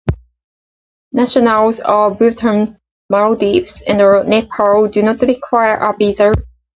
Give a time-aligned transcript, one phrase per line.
[1.11, 2.79] Nationals of Bhutan,
[3.11, 6.33] Maldives and Nepal do not require a visa.